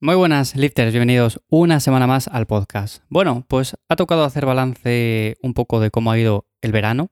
Muy 0.00 0.16
buenas, 0.16 0.56
lifters, 0.56 0.92
bienvenidos 0.92 1.40
una 1.48 1.78
semana 1.78 2.06
más 2.06 2.26
al 2.28 2.46
podcast. 2.46 3.02
Bueno, 3.08 3.44
pues 3.48 3.76
ha 3.88 3.96
tocado 3.96 4.24
hacer 4.24 4.44
balance 4.44 5.36
un 5.40 5.54
poco 5.54 5.78
de 5.80 5.90
cómo 5.90 6.10
ha 6.10 6.18
ido 6.18 6.46
el 6.62 6.72
verano, 6.72 7.10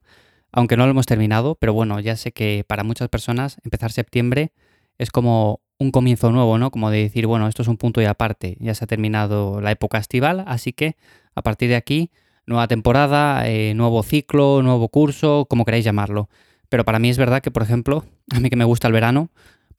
aunque 0.51 0.77
no 0.77 0.85
lo 0.85 0.91
hemos 0.91 1.07
terminado, 1.07 1.55
pero 1.55 1.73
bueno, 1.73 2.01
ya 2.01 2.17
sé 2.17 2.33
que 2.33 2.65
para 2.67 2.83
muchas 2.83 3.09
personas 3.09 3.59
empezar 3.65 3.93
septiembre 3.93 4.53
es 4.99 5.11
como 5.11 5.63
un 5.79 5.93
comienzo 5.93 6.33
nuevo, 6.33 6.59
¿no? 6.59 6.71
Como 6.71 6.91
de 6.91 6.99
decir, 6.99 7.27
bueno, 7.27 7.47
esto 7.47 7.63
es 7.63 7.69
un 7.69 7.77
punto 7.77 8.03
y 8.03 8.05
aparte, 8.05 8.57
ya 8.61 8.75
se 8.75 8.85
ha 8.85 8.89
terminado 8.89 9.61
la 9.61 9.71
época 9.71 9.99
estival, 9.99 10.45
así 10.47 10.73
que 10.73 10.97
a 11.35 11.43
partir 11.43 11.69
de 11.69 11.77
aquí, 11.77 12.11
nueva 12.47 12.67
temporada, 12.67 13.49
eh, 13.49 13.75
nuevo 13.75 14.03
ciclo, 14.03 14.61
nuevo 14.63 14.89
curso, 14.89 15.47
como 15.49 15.65
queráis 15.65 15.85
llamarlo. 15.85 16.29
Pero 16.69 16.85
para 16.85 16.99
mí 16.99 17.11
es 17.11 17.17
verdad 17.17 17.43
que, 17.43 17.51
por 17.53 17.63
ejemplo, 17.63 18.05
a 18.35 18.41
mí 18.41 18.51
que 18.51 18.57
me 18.57 18.65
gusta 18.65 18.89
el 18.89 18.93
verano, 18.93 19.31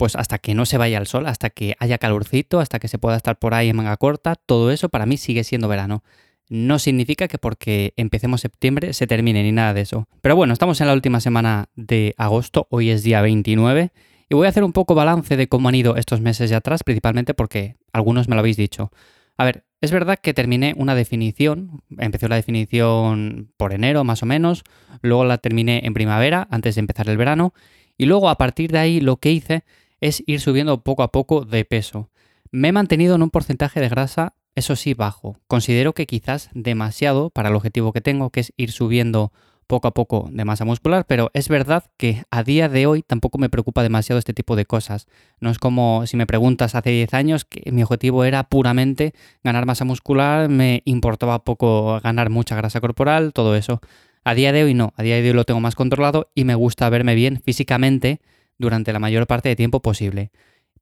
pues 0.04 0.18
hasta 0.18 0.38
que 0.38 0.54
no 0.54 0.66
se 0.66 0.78
vaya 0.78 0.98
el 0.98 1.08
sol, 1.08 1.28
hasta 1.28 1.50
que 1.50 1.78
haya 1.80 1.98
calorcito, 1.98 2.60
hasta 2.60 2.78
que 2.78 2.90
se 2.90 2.98
pueda 2.98 3.16
estar 3.16 3.40
por 3.40 3.54
ahí 3.54 3.70
en 3.70 3.78
manga 3.78 3.96
corta, 3.96 4.36
todo 4.36 4.70
eso 4.70 4.90
para 4.90 5.06
mí 5.06 5.16
sigue 5.16 5.46
siendo 5.46 5.70
verano. 5.70 6.04
No 6.50 6.78
significa 6.78 7.30
que 7.30 7.38
porque 7.38 7.94
empecemos 7.96 8.42
septiembre 8.42 8.92
se 8.92 9.08
termine 9.08 9.44
ni 9.44 9.54
nada 9.54 9.74
de 9.74 9.80
eso. 9.80 10.10
Pero 10.20 10.36
bueno, 10.36 10.52
estamos 10.52 10.82
en 10.82 10.88
la 10.88 10.94
última 10.94 11.22
semana 11.22 11.70
de 11.78 12.16
agosto, 12.18 12.68
hoy 12.70 12.90
es 12.90 13.04
día 13.04 13.22
29, 13.22 13.94
y 14.30 14.36
voy 14.36 14.46
a 14.46 14.50
hacer 14.50 14.66
un 14.66 14.74
poco 14.74 14.94
balance 14.94 15.38
de 15.38 15.48
cómo 15.48 15.70
han 15.70 15.76
ido 15.76 15.96
estos 15.96 16.20
meses 16.20 16.50
de 16.50 16.58
atrás, 16.58 16.84
principalmente 16.84 17.34
porque 17.34 17.78
algunos 17.94 18.28
me 18.28 18.36
lo 18.36 18.42
habéis 18.42 18.58
dicho. 18.58 18.92
A 19.38 19.46
ver, 19.46 19.64
es 19.80 19.92
verdad 19.92 20.20
que 20.22 20.34
terminé 20.34 20.74
una 20.76 20.96
definición, 20.96 21.82
empecé 21.98 22.28
la 22.28 22.36
definición 22.36 23.54
por 23.56 23.72
enero 23.72 24.04
más 24.04 24.22
o 24.22 24.26
menos, 24.26 24.66
luego 25.02 25.24
la 25.24 25.38
terminé 25.38 25.84
en 25.86 25.94
primavera, 25.94 26.46
antes 26.52 26.76
de 26.76 26.80
empezar 26.80 27.08
el 27.08 27.16
verano, 27.16 27.54
y 27.98 28.06
luego 28.06 28.30
a 28.30 28.38
partir 28.38 28.70
de 28.70 28.80
ahí 28.80 29.00
lo 29.00 29.16
que 29.16 29.32
hice 29.32 29.64
es 30.04 30.22
ir 30.28 30.42
subiendo 30.42 30.84
poco 30.84 31.02
a 31.02 31.14
poco 31.14 31.46
de 31.46 31.64
peso. 31.64 32.10
Me 32.52 32.68
he 32.68 32.72
mantenido 32.74 33.16
en 33.16 33.24
un 33.24 33.30
porcentaje 33.30 33.80
de 33.80 33.88
grasa, 33.88 34.36
eso 34.54 34.76
sí, 34.76 34.94
bajo. 34.94 35.38
Considero 35.48 35.94
que 35.94 36.06
quizás 36.06 36.50
demasiado 36.54 37.30
para 37.30 37.48
el 37.48 37.56
objetivo 37.56 37.94
que 37.94 38.02
tengo, 38.02 38.30
que 38.30 38.42
es 38.42 38.54
ir 38.58 38.74
subiendo 38.74 39.32
poco 39.66 39.88
a 39.88 39.94
poco 39.94 40.28
de 40.30 40.44
masa 40.44 40.66
muscular, 40.66 41.06
pero 41.08 41.32
es 41.34 41.48
verdad 41.48 41.86
que 41.96 42.26
a 42.32 42.44
día 42.44 42.68
de 42.68 42.86
hoy 42.86 43.02
tampoco 43.02 43.38
me 43.38 43.48
preocupa 43.48 43.82
demasiado 43.82 44.20
este 44.20 44.34
tipo 44.34 44.58
de 44.58 44.66
cosas. 44.66 45.08
No 45.40 45.50
es 45.50 45.58
como 45.58 46.06
si 46.06 46.18
me 46.18 46.28
preguntas 46.28 46.76
hace 46.76 46.90
10 46.90 47.14
años 47.14 47.46
que 47.46 47.72
mi 47.72 47.82
objetivo 47.82 48.26
era 48.26 48.44
puramente 48.44 49.14
ganar 49.42 49.66
masa 49.66 49.86
muscular, 49.86 50.50
me 50.50 50.82
importaba 50.84 51.46
poco 51.46 52.02
ganar 52.02 52.30
mucha 52.30 52.58
grasa 52.58 52.82
corporal, 52.82 53.32
todo 53.32 53.56
eso. 53.56 53.80
A 54.26 54.36
día 54.36 54.52
de 54.52 54.66
hoy 54.66 54.74
no, 54.74 54.94
a 54.98 55.04
día 55.04 55.16
de 55.16 55.30
hoy 55.30 55.34
lo 55.34 55.46
tengo 55.46 55.62
más 55.62 55.76
controlado 55.76 56.30
y 56.36 56.44
me 56.44 56.56
gusta 56.56 56.90
verme 56.90 57.16
bien 57.16 57.42
físicamente 57.42 58.20
durante 58.58 58.94
la 58.94 59.00
mayor 59.00 59.28
parte 59.28 59.50
de 59.50 59.56
tiempo 59.56 59.82
posible. 59.82 60.32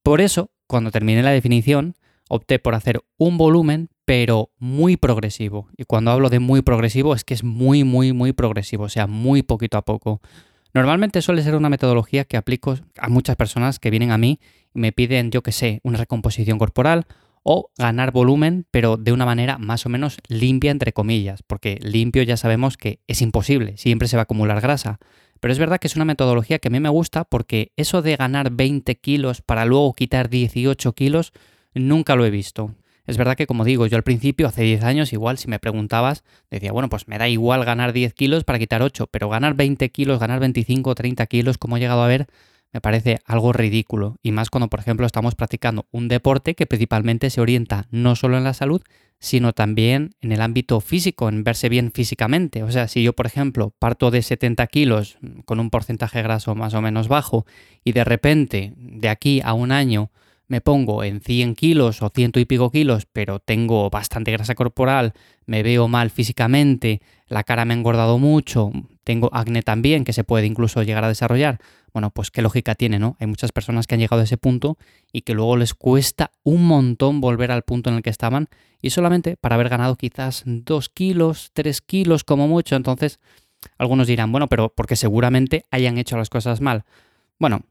Por 0.04 0.22
eso, 0.22 0.52
cuando 0.68 0.92
terminé 0.92 1.24
la 1.24 1.32
definición, 1.32 1.96
opté 2.30 2.60
por 2.60 2.76
hacer 2.76 3.02
un 3.18 3.38
volumen, 3.38 3.90
pero 4.06 4.52
muy 4.58 4.98
progresivo. 4.98 5.68
Y 5.78 5.84
cuando 5.84 6.12
hablo 6.12 6.30
de 6.30 6.40
muy 6.40 6.62
progresivo 6.62 7.14
es 7.14 7.24
que 7.24 7.34
es 7.34 7.44
muy, 7.44 7.84
muy, 7.84 8.14
muy 8.14 8.34
progresivo, 8.34 8.86
o 8.86 8.90
sea, 8.90 9.08
muy 9.08 9.44
poquito 9.44 9.78
a 9.78 9.84
poco. 9.84 10.22
Normalmente 10.74 11.22
suele 11.22 11.44
ser 11.44 11.56
una 11.56 11.70
metodología 11.70 12.24
que 12.24 12.38
aplico 12.38 12.78
a 12.98 13.10
muchas 13.10 13.36
personas 13.36 13.80
que 13.80 13.90
vienen 13.90 14.12
a 14.12 14.18
mí 14.18 14.40
y 14.74 14.80
me 14.80 14.92
piden, 14.94 15.32
yo 15.32 15.44
que 15.44 15.52
sé, 15.52 15.82
una 15.84 15.98
recomposición 15.98 16.58
corporal 16.58 17.06
o 17.44 17.72
ganar 17.78 18.12
volumen, 18.12 18.66
pero 18.72 18.98
de 18.98 19.12
una 19.12 19.26
manera 19.26 19.58
más 19.58 19.86
o 19.86 19.90
menos 19.90 20.18
limpia, 20.28 20.72
entre 20.72 20.94
comillas, 20.94 21.44
porque 21.44 21.80
limpio 21.82 22.24
ya 22.24 22.38
sabemos 22.38 22.78
que 22.78 23.02
es 23.08 23.22
imposible, 23.22 23.78
siempre 23.78 24.08
se 24.08 24.16
va 24.16 24.22
a 24.22 24.24
acumular 24.24 24.62
grasa. 24.62 25.00
Pero 25.42 25.52
es 25.52 25.60
verdad 25.60 25.80
que 25.80 25.88
es 25.88 25.96
una 25.98 26.06
metodología 26.06 26.60
que 26.60 26.70
a 26.70 26.72
mí 26.72 26.80
me 26.80 26.88
gusta 26.88 27.26
porque 27.26 27.74
eso 27.76 28.02
de 28.02 28.16
ganar 28.16 28.52
20 28.52 28.96
kilos 29.00 29.42
para 29.42 29.66
luego 29.66 29.94
quitar 29.94 30.30
18 30.30 30.94
kilos, 30.94 31.34
nunca 31.74 32.16
lo 32.16 32.26
he 32.26 32.30
visto. 32.30 32.76
Es 33.08 33.18
verdad 33.18 33.36
que, 33.36 33.48
como 33.48 33.66
digo, 33.66 33.88
yo 33.88 33.98
al 33.98 34.04
principio, 34.04 34.48
hace 34.48 34.62
10 34.62 34.84
años, 34.84 35.12
igual 35.12 35.40
si 35.40 35.48
me 35.48 35.58
preguntabas, 35.58 36.24
decía, 36.52 36.72
bueno, 36.72 36.88
pues 36.88 37.08
me 37.08 37.18
da 37.18 37.28
igual 37.28 37.66
ganar 37.66 37.92
10 37.92 38.14
kilos 38.14 38.44
para 38.44 38.60
quitar 38.60 38.84
8, 38.84 39.08
pero 39.08 39.30
ganar 39.30 39.56
20 39.56 39.90
kilos, 39.90 40.20
ganar 40.20 40.40
25, 40.40 40.94
30 40.94 41.26
kilos, 41.26 41.58
como 41.58 41.76
he 41.76 41.80
llegado 41.80 42.04
a 42.04 42.08
ver, 42.08 42.28
me 42.72 42.80
parece 42.80 43.20
algo 43.26 43.52
ridículo. 43.52 44.18
Y 44.22 44.32
más 44.32 44.52
cuando, 44.52 44.70
por 44.70 44.80
ejemplo, 44.80 45.08
estamos 45.08 45.34
practicando 45.34 45.88
un 45.92 46.08
deporte 46.08 46.54
que 46.54 46.68
principalmente 46.68 47.32
se 47.32 47.42
orienta 47.42 47.88
no 47.90 48.16
solo 48.16 48.38
en 48.38 48.44
la 48.44 48.54
salud, 48.54 48.84
sino 49.22 49.54
también 49.54 50.16
en 50.20 50.32
el 50.32 50.42
ámbito 50.42 50.82
físico, 50.82 51.30
en 51.30 51.44
verse 51.44 51.70
bien 51.70 51.92
físicamente. 51.92 52.64
O 52.64 52.72
sea, 52.72 52.88
si 52.88 53.04
yo, 53.04 53.14
por 53.14 53.28
ejemplo, 53.28 53.72
parto 53.78 54.10
de 54.10 54.24
70 54.24 54.66
kilos 54.66 55.20
con 55.46 55.60
un 55.60 55.70
porcentaje 55.70 56.24
graso 56.24 56.56
más 56.56 56.74
o 56.74 56.82
menos 56.82 57.08
bajo 57.08 57.46
y 57.84 57.92
de 57.92 58.04
repente, 58.04 58.74
de 58.78 59.10
aquí 59.10 59.40
a 59.44 59.54
un 59.54 59.72
año, 59.72 60.10
me 60.52 60.60
pongo 60.60 61.06
en 61.06 61.22
100 61.22 61.56
kilos 61.56 62.02
o 62.02 62.12
ciento 62.14 62.38
y 62.38 62.44
pico 62.44 62.72
kilos, 62.72 63.06
pero 63.06 63.40
tengo 63.40 63.90
bastante 63.90 64.34
grasa 64.34 64.54
corporal, 64.54 65.14
me 65.46 65.64
veo 65.64 65.88
mal 65.88 66.10
físicamente, 66.10 67.02
la 67.28 67.46
cara 67.46 67.64
me 67.64 67.74
ha 67.74 67.78
engordado 67.78 68.18
mucho, 68.18 68.70
tengo 69.06 69.30
acné 69.32 69.62
también, 69.62 70.04
que 70.04 70.12
se 70.12 70.26
puede 70.26 70.48
incluso 70.48 70.84
llegar 70.84 71.06
a 71.06 71.08
desarrollar, 71.08 71.60
bueno, 71.94 72.12
pues 72.12 72.32
qué 72.32 72.42
lógica 72.42 72.76
tiene, 72.76 73.00
¿no? 73.00 73.16
Hay 73.22 73.28
muchas 73.28 73.54
personas 73.54 73.88
que 73.88 73.96
han 73.96 74.02
llegado 74.02 74.20
a 74.20 74.26
ese 74.26 74.36
punto 74.36 74.78
y 75.14 75.22
que 75.22 75.34
luego 75.34 75.56
les 75.56 75.74
cuesta 75.74 76.32
un 76.44 76.68
montón 76.68 77.22
volver 77.22 77.50
al 77.54 77.62
punto 77.62 77.90
en 77.90 77.96
el 77.96 78.02
que 78.02 78.10
estaban 78.10 78.50
y 78.82 78.90
solamente 78.90 79.38
para 79.38 79.56
haber 79.56 79.70
ganado 79.70 79.96
quizás 79.96 80.44
2 80.46 80.90
kilos, 80.90 81.52
3 81.54 81.80
kilos 81.80 82.26
como 82.26 82.50
mucho. 82.50 82.76
Entonces, 82.76 83.22
algunos 83.78 84.06
dirán, 84.06 84.34
bueno, 84.34 84.48
pero 84.50 84.74
porque 84.76 84.98
seguramente 84.98 85.64
hayan 85.72 85.98
hecho 85.98 86.18
las 86.18 86.30
cosas 86.30 86.60
mal. 86.60 86.84
Bueno, 87.40 87.64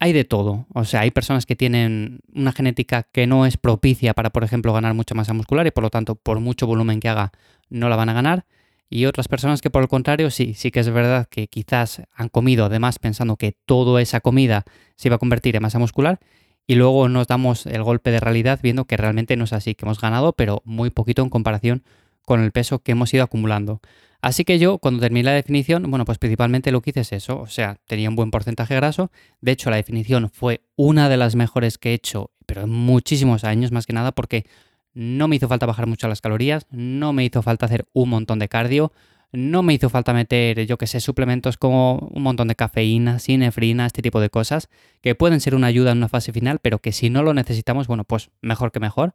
hay 0.00 0.12
de 0.12 0.24
todo. 0.24 0.66
O 0.74 0.84
sea, 0.84 1.00
hay 1.00 1.10
personas 1.10 1.46
que 1.46 1.54
tienen 1.54 2.20
una 2.34 2.52
genética 2.52 3.04
que 3.12 3.26
no 3.26 3.46
es 3.46 3.56
propicia 3.56 4.14
para, 4.14 4.30
por 4.30 4.42
ejemplo, 4.42 4.72
ganar 4.72 4.94
mucha 4.94 5.14
masa 5.14 5.34
muscular 5.34 5.66
y 5.66 5.70
por 5.70 5.84
lo 5.84 5.90
tanto, 5.90 6.16
por 6.16 6.40
mucho 6.40 6.66
volumen 6.66 7.00
que 7.00 7.08
haga, 7.08 7.32
no 7.68 7.88
la 7.88 7.96
van 7.96 8.08
a 8.08 8.14
ganar 8.14 8.44
y 8.90 9.06
otras 9.06 9.28
personas 9.28 9.62
que 9.62 9.70
por 9.70 9.82
el 9.82 9.88
contrario 9.88 10.30
sí, 10.30 10.52
sí 10.54 10.72
que 10.72 10.80
es 10.80 10.90
verdad 10.90 11.28
que 11.30 11.46
quizás 11.46 12.02
han 12.12 12.28
comido 12.28 12.64
además 12.64 12.98
pensando 12.98 13.36
que 13.36 13.52
toda 13.64 14.02
esa 14.02 14.20
comida 14.20 14.64
se 14.96 15.08
iba 15.08 15.14
a 15.14 15.18
convertir 15.18 15.54
en 15.54 15.62
masa 15.62 15.78
muscular 15.78 16.18
y 16.66 16.74
luego 16.74 17.08
nos 17.08 17.28
damos 17.28 17.66
el 17.66 17.84
golpe 17.84 18.10
de 18.10 18.18
realidad 18.18 18.58
viendo 18.60 18.86
que 18.86 18.96
realmente 18.96 19.36
no 19.36 19.44
es 19.44 19.52
así, 19.52 19.76
que 19.76 19.84
hemos 19.86 20.00
ganado 20.00 20.32
pero 20.32 20.60
muy 20.64 20.90
poquito 20.90 21.22
en 21.22 21.30
comparación 21.30 21.84
con 22.22 22.42
el 22.42 22.50
peso 22.50 22.80
que 22.80 22.92
hemos 22.92 23.14
ido 23.14 23.22
acumulando. 23.22 23.80
Así 24.22 24.44
que 24.44 24.58
yo 24.58 24.78
cuando 24.78 25.00
terminé 25.00 25.24
la 25.24 25.32
definición, 25.32 25.90
bueno, 25.90 26.04
pues 26.04 26.18
principalmente 26.18 26.72
lo 26.72 26.82
que 26.82 26.90
hice 26.90 27.00
es 27.00 27.12
eso, 27.12 27.40
o 27.40 27.46
sea, 27.46 27.78
tenía 27.86 28.08
un 28.08 28.16
buen 28.16 28.30
porcentaje 28.30 28.74
graso, 28.74 29.10
de 29.40 29.52
hecho 29.52 29.70
la 29.70 29.76
definición 29.76 30.30
fue 30.30 30.60
una 30.76 31.08
de 31.08 31.16
las 31.16 31.36
mejores 31.36 31.78
que 31.78 31.90
he 31.90 31.94
hecho, 31.94 32.30
pero 32.44 32.62
en 32.62 32.70
muchísimos 32.70 33.44
años 33.44 33.72
más 33.72 33.86
que 33.86 33.94
nada 33.94 34.12
porque 34.12 34.44
no 34.92 35.28
me 35.28 35.36
hizo 35.36 35.48
falta 35.48 35.66
bajar 35.66 35.86
mucho 35.86 36.08
las 36.08 36.20
calorías, 36.20 36.66
no 36.70 37.12
me 37.12 37.24
hizo 37.24 37.42
falta 37.42 37.66
hacer 37.66 37.86
un 37.92 38.10
montón 38.10 38.38
de 38.38 38.48
cardio, 38.48 38.92
no 39.32 39.62
me 39.62 39.74
hizo 39.74 39.88
falta 39.88 40.12
meter, 40.12 40.66
yo 40.66 40.76
que 40.76 40.86
sé, 40.86 41.00
suplementos 41.00 41.56
como 41.56 42.10
un 42.12 42.22
montón 42.22 42.48
de 42.48 42.56
cafeína, 42.56 43.20
sinefrina, 43.20 43.86
este 43.86 44.02
tipo 44.02 44.20
de 44.20 44.28
cosas, 44.28 44.68
que 45.00 45.14
pueden 45.14 45.40
ser 45.40 45.54
una 45.54 45.68
ayuda 45.68 45.92
en 45.92 45.98
una 45.98 46.08
fase 46.08 46.32
final, 46.32 46.58
pero 46.60 46.80
que 46.80 46.92
si 46.92 47.10
no 47.10 47.22
lo 47.22 47.32
necesitamos, 47.32 47.86
bueno, 47.86 48.04
pues 48.04 48.30
mejor 48.42 48.72
que 48.72 48.80
mejor. 48.80 49.14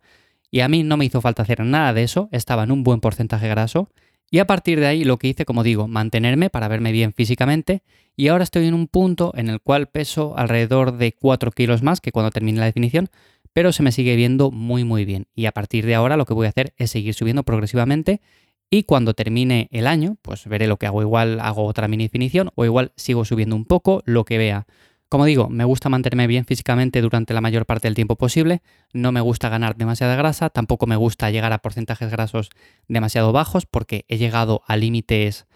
Y 0.51 0.61
a 0.61 0.69
mí 0.69 0.83
no 0.83 0.95
me 0.95 1.05
hizo 1.05 1.19
falta 1.19 1.43
hacer 1.43 1.59
nada 1.65 1.93
de 1.93 2.03
eso, 2.03 2.29
estaba 2.31 2.63
en 2.63 2.71
un 2.71 2.83
buen 2.83 3.01
porcentaje 3.01 3.49
graso. 3.49 3.89
Y 4.31 4.39
a 4.39 4.47
partir 4.47 4.79
de 4.79 4.87
ahí 4.87 5.03
lo 5.03 5.17
que 5.17 5.27
hice, 5.27 5.45
como 5.45 5.63
digo, 5.63 5.87
mantenerme 5.87 6.49
para 6.49 6.67
verme 6.67 6.91
bien 6.91 7.13
físicamente. 7.13 7.83
Y 8.15 8.27
ahora 8.27 8.43
estoy 8.43 8.67
en 8.67 8.73
un 8.73 8.87
punto 8.87 9.31
en 9.35 9.49
el 9.49 9.61
cual 9.61 9.87
peso 9.87 10.37
alrededor 10.37 10.97
de 10.97 11.13
4 11.13 11.51
kilos 11.51 11.83
más 11.83 12.01
que 12.01 12.11
cuando 12.11 12.31
terminé 12.31 12.59
la 12.59 12.65
definición, 12.65 13.09
pero 13.53 13.71
se 13.71 13.83
me 13.83 13.91
sigue 13.91 14.15
viendo 14.15 14.51
muy 14.51 14.83
muy 14.83 15.05
bien. 15.05 15.27
Y 15.35 15.45
a 15.45 15.51
partir 15.51 15.85
de 15.85 15.95
ahora 15.95 16.17
lo 16.17 16.25
que 16.25 16.33
voy 16.33 16.47
a 16.47 16.49
hacer 16.49 16.73
es 16.77 16.91
seguir 16.91 17.13
subiendo 17.13 17.43
progresivamente 17.43 18.21
y 18.69 18.83
cuando 18.83 19.13
termine 19.13 19.69
el 19.71 19.87
año, 19.87 20.17
pues 20.21 20.47
veré 20.47 20.67
lo 20.67 20.77
que 20.77 20.87
hago. 20.87 21.01
Igual 21.01 21.39
hago 21.39 21.65
otra 21.65 21.87
mini 21.87 22.05
definición 22.05 22.51
o 22.55 22.65
igual 22.65 22.91
sigo 22.95 23.23
subiendo 23.25 23.55
un 23.55 23.65
poco 23.65 24.01
lo 24.05 24.25
que 24.25 24.37
vea. 24.37 24.65
Como 25.15 25.23
digo, 25.23 25.47
me 25.47 25.63
gusta 25.63 25.87
mantenerme 25.87 26.27
bien 26.27 26.43
físicamente 26.43 26.99
durante 26.99 27.33
la 27.33 27.39
mayor 27.39 27.65
parte 27.65 27.87
del 27.87 27.95
tiempo 27.95 28.17
posible, 28.17 28.61
no 28.91 29.13
me 29.13 29.21
gusta 29.21 29.47
ganar 29.47 29.77
demasiada 29.77 30.17
grasa, 30.17 30.49
tampoco 30.49 30.87
me 30.87 30.97
gusta 30.97 31.31
llegar 31.31 31.53
a 31.53 31.59
porcentajes 31.59 32.11
grasos 32.11 32.49
demasiado 32.89 33.31
bajos 33.31 33.65
porque 33.65 34.03
he 34.09 34.17
llegado 34.17 34.61
a 34.67 34.75
límites 34.75 35.47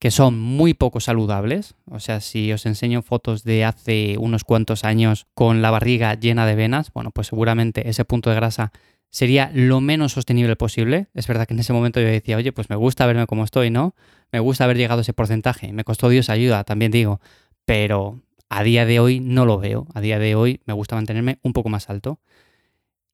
que 0.00 0.10
son 0.10 0.40
muy 0.40 0.74
poco 0.74 0.98
saludables. 0.98 1.76
O 1.88 2.00
sea, 2.00 2.20
si 2.20 2.52
os 2.52 2.66
enseño 2.66 3.02
fotos 3.02 3.44
de 3.44 3.64
hace 3.64 4.16
unos 4.18 4.42
cuantos 4.42 4.82
años 4.82 5.28
con 5.34 5.62
la 5.62 5.70
barriga 5.70 6.14
llena 6.14 6.44
de 6.44 6.56
venas, 6.56 6.92
bueno, 6.92 7.12
pues 7.12 7.28
seguramente 7.28 7.88
ese 7.88 8.04
punto 8.04 8.30
de 8.30 8.36
grasa 8.36 8.72
sería 9.10 9.48
lo 9.54 9.80
menos 9.80 10.10
sostenible 10.10 10.56
posible. 10.56 11.06
Es 11.14 11.28
verdad 11.28 11.46
que 11.46 11.54
en 11.54 11.60
ese 11.60 11.72
momento 11.72 12.00
yo 12.00 12.08
decía, 12.08 12.36
oye, 12.36 12.50
pues 12.50 12.68
me 12.68 12.74
gusta 12.74 13.06
verme 13.06 13.28
como 13.28 13.44
estoy, 13.44 13.70
¿no? 13.70 13.94
Me 14.32 14.40
gusta 14.40 14.64
haber 14.64 14.76
llegado 14.76 14.98
a 14.98 15.02
ese 15.02 15.12
porcentaje. 15.12 15.72
Me 15.72 15.84
costó 15.84 16.08
Dios 16.08 16.30
ayuda, 16.30 16.64
también 16.64 16.90
digo, 16.90 17.20
pero 17.64 18.20
a 18.58 18.62
día 18.62 18.86
de 18.86 19.00
hoy 19.00 19.20
no 19.20 19.46
lo 19.46 19.58
veo. 19.58 19.86
A 19.94 20.00
día 20.00 20.18
de 20.18 20.34
hoy 20.34 20.60
me 20.64 20.74
gusta 20.74 20.96
mantenerme 20.96 21.38
un 21.42 21.52
poco 21.52 21.68
más 21.68 21.90
alto. 21.90 22.20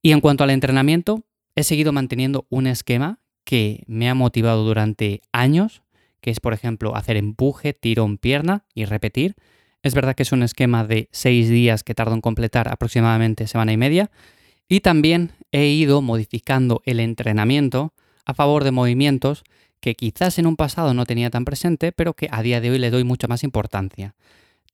Y 0.03 0.13
en 0.13 0.21
cuanto 0.21 0.45
al 0.45 0.51
entrenamiento, 0.51 1.25
he 1.55 1.63
seguido 1.63 1.93
manteniendo 1.93 2.47
un 2.51 2.67
esquema 2.67 3.21
que 3.45 3.85
me 3.87 4.09
ha 4.09 4.15
motivado 4.15 4.65
durante 4.65 5.23
años 5.33 5.83
que 6.21 6.31
es 6.31 6.41
por 6.41 6.53
ejemplo 6.53 6.97
hacer 6.97 7.17
empuje, 7.17 7.73
tirón, 7.73 8.19
pierna 8.19 8.65
y 8.75 8.85
repetir. 8.85 9.37
Es 9.83 9.95
verdad 9.95 10.15
que 10.15 10.23
es 10.23 10.33
un 10.33 10.43
esquema 10.43 10.85
de 10.85 11.09
seis 11.11 11.49
días 11.49 11.83
que 11.83 11.95
tardo 11.95 12.15
en 12.15 12.21
completar 12.21 12.69
aproximadamente 12.69 13.47
semana 13.47 13.73
y 13.73 13.77
media. 13.77 14.11
Y 14.69 14.81
también 14.81 15.33
he 15.53 15.67
ido 15.67 16.03
modificando 16.03 16.83
el 16.85 17.01
entrenamiento 17.01 17.95
a 18.25 18.35
favor 18.35 18.63
de 18.63 18.71
movimientos 18.71 19.43
que 19.81 19.95
quizás 19.95 20.39
en 20.39 20.47
un 20.47 20.57
pasado 20.57 20.93
no 20.93 21.07
tenía 21.07 21.31
tan 21.31 21.47
presente, 21.47 21.93
pero 21.93 22.13
que 22.13 22.29
a 22.31 22.43
día 22.43 22.61
de 22.61 22.71
hoy 22.71 22.79
le 22.79 22.91
doy 22.91 23.03
mucha 23.03 23.27
más 23.27 23.43
importancia. 23.43 24.15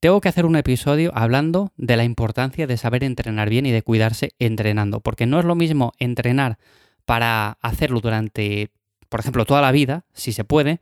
Tengo 0.00 0.20
que 0.20 0.28
hacer 0.28 0.44
un 0.44 0.56
episodio 0.56 1.10
hablando 1.14 1.72
de 1.76 1.96
la 1.96 2.04
importancia 2.04 2.66
de 2.66 2.76
saber 2.76 3.02
entrenar 3.02 3.48
bien 3.48 3.64
y 3.66 3.72
de 3.72 3.82
cuidarse 3.82 4.34
entrenando, 4.38 5.00
porque 5.00 5.26
no 5.26 5.38
es 5.38 5.46
lo 5.46 5.54
mismo 5.54 5.92
entrenar 5.98 6.58
para 7.06 7.58
hacerlo 7.62 8.00
durante, 8.00 8.70
por 9.08 9.20
ejemplo, 9.20 9.46
toda 9.46 9.62
la 9.62 9.72
vida, 9.72 10.04
si 10.12 10.32
se 10.32 10.44
puede, 10.44 10.80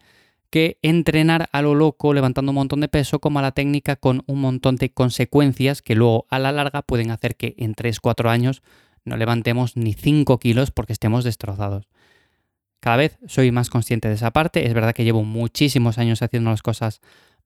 que 0.50 0.78
entrenar 0.82 1.48
a 1.52 1.62
lo 1.62 1.74
loco 1.74 2.12
levantando 2.12 2.50
un 2.50 2.56
montón 2.56 2.80
de 2.80 2.88
peso 2.88 3.20
como 3.20 3.38
a 3.38 3.42
la 3.42 3.52
técnica 3.52 3.96
con 3.96 4.22
un 4.26 4.40
montón 4.40 4.76
de 4.76 4.92
consecuencias 4.92 5.82
que 5.82 5.94
luego 5.94 6.26
a 6.28 6.38
la 6.38 6.52
larga 6.52 6.82
pueden 6.82 7.10
hacer 7.10 7.36
que 7.36 7.54
en 7.58 7.74
3-4 7.74 8.30
años 8.30 8.62
no 9.04 9.16
levantemos 9.16 9.76
ni 9.76 9.94
5 9.94 10.38
kilos 10.38 10.70
porque 10.70 10.92
estemos 10.92 11.24
destrozados. 11.24 11.88
Cada 12.80 12.98
vez 12.98 13.18
soy 13.26 13.50
más 13.50 13.70
consciente 13.70 14.08
de 14.08 14.14
esa 14.14 14.30
parte. 14.30 14.66
Es 14.66 14.74
verdad 14.74 14.94
que 14.94 15.04
llevo 15.04 15.24
muchísimos 15.24 15.98
años 15.98 16.20
haciendo 16.22 16.50
las 16.50 16.62
cosas 16.62 17.00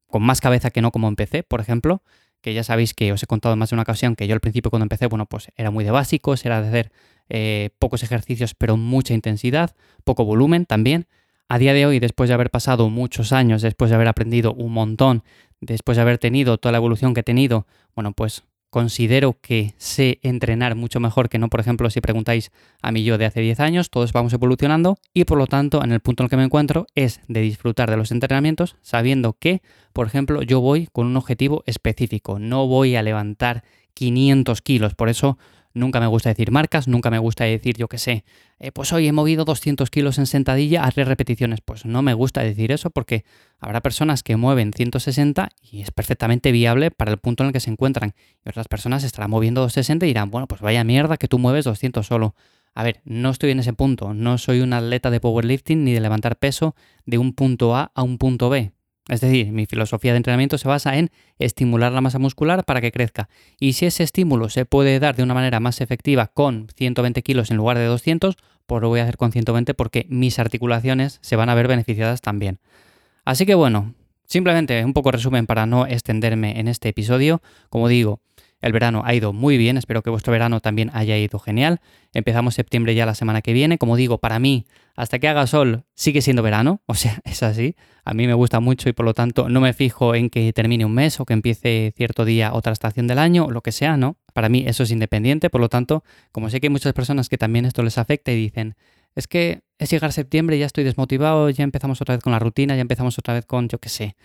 con 0.08 0.22
más 0.22 0.40
cabeza 0.40 0.70
que 0.70 0.82
no 0.82 0.90
como 0.90 1.08
empecé, 1.08 1.42
por 1.42 1.60
ejemplo, 1.60 2.02
que 2.40 2.54
ya 2.54 2.64
sabéis 2.64 2.94
que 2.94 3.12
os 3.12 3.22
he 3.22 3.26
contado 3.26 3.56
más 3.56 3.70
de 3.70 3.76
una 3.76 3.82
ocasión 3.82 4.16
que 4.16 4.26
yo 4.26 4.34
al 4.34 4.40
principio 4.40 4.70
cuando 4.70 4.84
empecé, 4.84 5.06
bueno, 5.06 5.26
pues 5.26 5.50
era 5.56 5.70
muy 5.70 5.84
de 5.84 5.90
básicos, 5.90 6.44
era 6.44 6.60
de 6.62 6.68
hacer 6.68 6.92
eh, 7.28 7.70
pocos 7.78 8.02
ejercicios 8.02 8.54
pero 8.54 8.76
mucha 8.76 9.14
intensidad, 9.14 9.74
poco 10.04 10.24
volumen 10.24 10.66
también. 10.66 11.06
A 11.48 11.58
día 11.58 11.72
de 11.72 11.86
hoy, 11.86 11.98
después 11.98 12.28
de 12.28 12.34
haber 12.34 12.50
pasado 12.50 12.90
muchos 12.90 13.32
años, 13.32 13.62
después 13.62 13.90
de 13.90 13.96
haber 13.96 14.08
aprendido 14.08 14.52
un 14.52 14.72
montón, 14.72 15.24
después 15.60 15.96
de 15.96 16.02
haber 16.02 16.18
tenido 16.18 16.58
toda 16.58 16.72
la 16.72 16.78
evolución 16.78 17.14
que 17.14 17.20
he 17.20 17.24
tenido, 17.24 17.66
bueno, 17.94 18.12
pues 18.12 18.44
considero 18.70 19.38
que 19.40 19.74
sé 19.78 20.18
entrenar 20.22 20.74
mucho 20.74 21.00
mejor 21.00 21.28
que 21.28 21.38
no, 21.38 21.48
por 21.48 21.60
ejemplo, 21.60 21.90
si 21.90 22.00
preguntáis 22.00 22.50
a 22.82 22.92
mí 22.92 23.02
yo 23.04 23.18
de 23.18 23.26
hace 23.26 23.40
10 23.40 23.60
años, 23.60 23.90
todos 23.90 24.12
vamos 24.12 24.32
evolucionando 24.32 24.98
y 25.14 25.24
por 25.24 25.38
lo 25.38 25.46
tanto 25.46 25.82
en 25.82 25.92
el 25.92 26.00
punto 26.00 26.22
en 26.22 26.26
el 26.26 26.30
que 26.30 26.36
me 26.36 26.44
encuentro 26.44 26.86
es 26.94 27.20
de 27.28 27.40
disfrutar 27.40 27.90
de 27.90 27.96
los 27.96 28.10
entrenamientos 28.10 28.76
sabiendo 28.82 29.32
que, 29.32 29.62
por 29.92 30.06
ejemplo, 30.06 30.42
yo 30.42 30.60
voy 30.60 30.88
con 30.92 31.06
un 31.06 31.16
objetivo 31.16 31.62
específico, 31.66 32.38
no 32.38 32.66
voy 32.66 32.96
a 32.96 33.02
levantar 33.02 33.64
500 33.94 34.62
kilos, 34.62 34.94
por 34.94 35.08
eso 35.08 35.38
Nunca 35.78 36.00
me 36.00 36.08
gusta 36.08 36.28
decir 36.28 36.50
marcas, 36.50 36.88
nunca 36.88 37.08
me 37.08 37.20
gusta 37.20 37.44
decir, 37.44 37.76
yo 37.76 37.86
qué 37.86 37.98
sé, 37.98 38.24
eh, 38.58 38.72
pues 38.72 38.92
hoy 38.92 39.06
he 39.06 39.12
movido 39.12 39.44
200 39.44 39.88
kilos 39.90 40.18
en 40.18 40.26
sentadilla, 40.26 40.82
hazle 40.82 41.04
repeticiones. 41.04 41.60
Pues 41.60 41.84
no 41.84 42.02
me 42.02 42.14
gusta 42.14 42.42
decir 42.42 42.72
eso 42.72 42.90
porque 42.90 43.24
habrá 43.60 43.80
personas 43.80 44.24
que 44.24 44.36
mueven 44.36 44.72
160 44.72 45.50
y 45.62 45.82
es 45.82 45.92
perfectamente 45.92 46.50
viable 46.50 46.90
para 46.90 47.12
el 47.12 47.18
punto 47.18 47.44
en 47.44 47.48
el 47.48 47.52
que 47.52 47.60
se 47.60 47.70
encuentran. 47.70 48.14
Y 48.44 48.48
otras 48.48 48.66
personas 48.66 49.04
estarán 49.04 49.30
moviendo 49.30 49.60
260 49.60 50.04
y 50.04 50.08
dirán, 50.08 50.32
bueno, 50.32 50.48
pues 50.48 50.60
vaya 50.60 50.82
mierda 50.82 51.16
que 51.16 51.28
tú 51.28 51.38
mueves 51.38 51.64
200 51.64 52.04
solo. 52.04 52.34
A 52.74 52.82
ver, 52.82 53.00
no 53.04 53.30
estoy 53.30 53.52
en 53.52 53.60
ese 53.60 53.72
punto, 53.72 54.14
no 54.14 54.36
soy 54.36 54.60
un 54.60 54.72
atleta 54.72 55.10
de 55.10 55.20
powerlifting 55.20 55.84
ni 55.84 55.92
de 55.92 56.00
levantar 56.00 56.36
peso 56.36 56.74
de 57.06 57.18
un 57.18 57.34
punto 57.34 57.76
A 57.76 57.92
a 57.94 58.02
un 58.02 58.18
punto 58.18 58.50
B. 58.50 58.72
Es 59.08 59.20
decir, 59.22 59.50
mi 59.52 59.66
filosofía 59.66 60.12
de 60.12 60.18
entrenamiento 60.18 60.58
se 60.58 60.68
basa 60.68 60.96
en 60.96 61.10
estimular 61.38 61.92
la 61.92 62.02
masa 62.02 62.18
muscular 62.18 62.64
para 62.64 62.80
que 62.80 62.92
crezca. 62.92 63.28
Y 63.58 63.72
si 63.72 63.86
ese 63.86 64.02
estímulo 64.02 64.50
se 64.50 64.66
puede 64.66 65.00
dar 65.00 65.16
de 65.16 65.22
una 65.22 65.34
manera 65.34 65.60
más 65.60 65.80
efectiva 65.80 66.26
con 66.26 66.68
120 66.76 67.22
kilos 67.22 67.50
en 67.50 67.56
lugar 67.56 67.78
de 67.78 67.86
200, 67.86 68.36
pues 68.66 68.82
lo 68.82 68.88
voy 68.88 69.00
a 69.00 69.04
hacer 69.04 69.16
con 69.16 69.32
120 69.32 69.72
porque 69.74 70.06
mis 70.10 70.38
articulaciones 70.38 71.18
se 71.22 71.36
van 71.36 71.48
a 71.48 71.54
ver 71.54 71.68
beneficiadas 71.68 72.20
también. 72.20 72.58
Así 73.24 73.46
que 73.46 73.54
bueno, 73.54 73.94
simplemente 74.26 74.84
un 74.84 74.92
poco 74.92 75.10
resumen 75.10 75.46
para 75.46 75.64
no 75.64 75.86
extenderme 75.86 76.60
en 76.60 76.68
este 76.68 76.90
episodio. 76.90 77.40
Como 77.70 77.88
digo, 77.88 78.20
el 78.60 78.72
verano 78.72 79.02
ha 79.04 79.14
ido 79.14 79.32
muy 79.32 79.56
bien, 79.56 79.76
espero 79.76 80.02
que 80.02 80.10
vuestro 80.10 80.32
verano 80.32 80.60
también 80.60 80.90
haya 80.92 81.16
ido 81.16 81.38
genial. 81.38 81.80
Empezamos 82.12 82.54
septiembre 82.54 82.94
ya 82.94 83.06
la 83.06 83.14
semana 83.14 83.40
que 83.40 83.52
viene. 83.52 83.78
Como 83.78 83.96
digo, 83.96 84.18
para 84.18 84.38
mí, 84.40 84.66
hasta 84.96 85.20
que 85.20 85.28
haga 85.28 85.46
sol, 85.46 85.84
sigue 85.94 86.22
siendo 86.22 86.42
verano, 86.42 86.82
o 86.86 86.94
sea, 86.94 87.20
es 87.24 87.42
así. 87.42 87.76
A 88.04 88.14
mí 88.14 88.26
me 88.26 88.34
gusta 88.34 88.58
mucho 88.58 88.88
y 88.88 88.92
por 88.92 89.04
lo 89.04 89.14
tanto 89.14 89.48
no 89.48 89.60
me 89.60 89.72
fijo 89.72 90.14
en 90.14 90.28
que 90.28 90.52
termine 90.52 90.84
un 90.84 90.92
mes 90.92 91.20
o 91.20 91.24
que 91.24 91.34
empiece 91.34 91.92
cierto 91.96 92.24
día 92.24 92.52
otra 92.52 92.72
estación 92.72 93.06
del 93.06 93.18
año 93.18 93.48
lo 93.50 93.60
que 93.60 93.70
sea, 93.70 93.96
¿no? 93.96 94.16
Para 94.32 94.48
mí 94.48 94.64
eso 94.66 94.82
es 94.82 94.90
independiente, 94.90 95.50
por 95.50 95.60
lo 95.60 95.68
tanto, 95.68 96.02
como 96.32 96.50
sé 96.50 96.60
que 96.60 96.66
hay 96.66 96.70
muchas 96.70 96.92
personas 96.94 97.28
que 97.28 97.38
también 97.38 97.64
esto 97.64 97.82
les 97.82 97.98
afecta 97.98 98.32
y 98.32 98.36
dicen, 98.36 98.76
es 99.14 99.28
que 99.28 99.62
es 99.78 99.90
llegar 99.90 100.12
septiembre, 100.12 100.58
ya 100.58 100.66
estoy 100.66 100.84
desmotivado, 100.84 101.50
ya 101.50 101.64
empezamos 101.64 102.00
otra 102.00 102.16
vez 102.16 102.22
con 102.22 102.32
la 102.32 102.38
rutina, 102.38 102.74
ya 102.74 102.82
empezamos 102.82 103.18
otra 103.18 103.34
vez 103.34 103.46
con, 103.46 103.68
yo 103.68 103.78
qué 103.78 103.88
sé, 103.88 104.16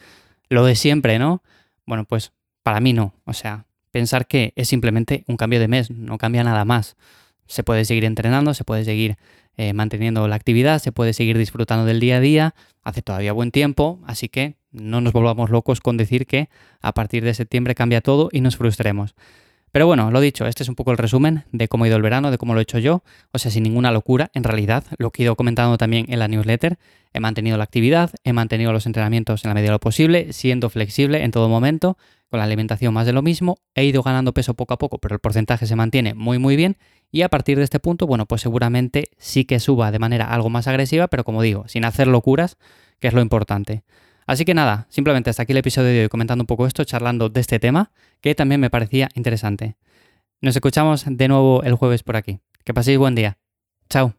lo 0.50 0.66
de 0.66 0.76
siempre, 0.76 1.20
¿no? 1.20 1.44
Bueno, 1.86 2.06
pues 2.06 2.32
para 2.64 2.80
mí 2.80 2.94
no, 2.94 3.14
o 3.26 3.34
sea, 3.34 3.66
pensar 3.94 4.26
que 4.26 4.54
es 4.56 4.68
simplemente 4.68 5.24
un 5.28 5.38
cambio 5.38 5.60
de 5.60 5.68
mes, 5.68 5.92
no 5.92 6.18
cambia 6.18 6.44
nada 6.44 6.66
más. 6.66 6.98
Se 7.46 7.64
puede 7.64 7.86
seguir 7.86 8.06
entrenando, 8.06 8.56
se 8.56 8.64
puede 8.64 8.84
seguir 8.84 9.18
eh, 9.56 9.74
manteniendo 9.74 10.28
la 10.28 10.36
actividad, 10.36 10.80
se 10.80 10.92
puede 10.92 11.14
seguir 11.14 11.38
disfrutando 11.38 11.86
del 11.86 12.00
día 12.00 12.18
a 12.18 12.20
día, 12.20 12.56
hace 12.82 13.04
todavía 13.04 13.34
buen 13.34 13.52
tiempo, 13.52 14.00
así 14.08 14.30
que 14.30 14.56
no 14.72 15.00
nos 15.00 15.14
volvamos 15.14 15.52
locos 15.52 15.80
con 15.80 15.96
decir 15.96 16.26
que 16.26 16.50
a 16.82 16.92
partir 16.94 17.24
de 17.24 17.36
septiembre 17.36 17.76
cambia 17.76 18.02
todo 18.02 18.30
y 18.32 18.42
nos 18.42 18.58
frustremos. 18.58 19.14
Pero 19.74 19.88
bueno, 19.88 20.12
lo 20.12 20.22
dicho, 20.22 20.46
este 20.46 20.62
es 20.62 20.70
un 20.70 20.76
poco 20.76 20.92
el 20.92 21.00
resumen 21.00 21.46
de 21.52 21.68
cómo 21.68 21.84
ha 21.84 21.88
ido 21.88 21.98
el 21.98 22.04
verano, 22.04 22.30
de 22.30 22.38
cómo 22.38 22.54
lo 22.54 22.60
he 22.60 22.62
hecho 22.62 22.78
yo, 22.78 23.04
o 23.32 23.40
sea, 23.40 23.50
sin 23.50 23.64
ninguna 23.64 23.92
locura, 23.92 24.30
en 24.36 24.44
realidad, 24.44 24.84
lo 25.00 25.10
que 25.10 25.24
he 25.24 25.26
ido 25.26 25.36
comentando 25.36 25.80
también 25.80 26.06
en 26.10 26.20
la 26.20 26.28
newsletter, 26.28 26.78
he 27.12 27.20
mantenido 27.20 27.58
la 27.58 27.64
actividad, 27.64 28.12
he 28.24 28.34
mantenido 28.34 28.72
los 28.72 28.86
entrenamientos 28.86 29.44
en 29.44 29.50
la 29.50 29.56
medida 29.56 29.70
de 29.70 29.72
lo 29.72 29.80
posible, 29.80 30.32
siendo 30.32 30.70
flexible 30.70 31.24
en 31.24 31.32
todo 31.32 31.50
momento, 31.50 31.98
con 32.30 32.38
la 32.38 32.44
alimentación 32.44 32.94
más 32.94 33.08
de 33.08 33.14
lo 33.14 33.24
mismo, 33.24 33.58
he 33.74 33.84
ido 33.84 34.04
ganando 34.04 34.32
peso 34.32 34.54
poco 34.54 34.76
a 34.76 34.78
poco, 34.78 35.00
pero 35.00 35.16
el 35.16 35.20
porcentaje 35.20 35.66
se 35.66 35.76
mantiene 35.76 36.14
muy 36.14 36.38
muy 36.38 36.56
bien. 36.56 36.78
Y 37.12 37.24
a 37.24 37.30
partir 37.30 37.58
de 37.58 37.64
este 37.64 37.80
punto, 37.80 38.06
bueno, 38.06 38.28
pues 38.28 38.42
seguramente 38.42 39.06
sí 39.18 39.44
que 39.46 39.60
suba 39.60 39.90
de 39.90 39.98
manera 39.98 40.32
algo 40.32 40.52
más 40.52 40.68
agresiva, 40.68 41.08
pero 41.08 41.24
como 41.24 41.42
digo, 41.42 41.68
sin 41.68 41.84
hacer 41.84 42.06
locuras, 42.06 42.58
que 43.00 43.08
es 43.08 43.14
lo 43.16 43.22
importante. 43.22 43.82
Así 44.26 44.46
que 44.46 44.54
nada, 44.54 44.88
simplemente 44.90 45.30
hasta 45.30 45.44
aquí 45.44 45.52
el 45.52 45.58
episodio 45.58 45.90
de 45.90 46.02
hoy 46.04 46.10
comentando 46.10 46.44
un 46.44 46.48
poco 46.48 46.68
esto, 46.68 46.84
charlando 46.84 47.30
de 47.30 47.42
este 47.42 47.60
tema, 47.60 47.92
que 48.22 48.36
también 48.36 48.62
me 48.62 48.70
parecía 48.70 49.10
interesante. 49.16 49.76
Nos 50.42 50.56
escuchamos 50.56 51.06
de 51.08 51.28
nuevo 51.28 51.64
el 51.64 51.76
jueves 51.76 52.04
por 52.04 52.16
aquí. 52.16 52.40
Que 52.64 52.74
paséis 52.74 52.98
buen 52.98 53.16
día. 53.16 53.38
Chao. 53.90 54.14